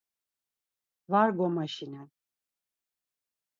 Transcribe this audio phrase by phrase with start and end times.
[1.11, 2.09] Var gomaşinen.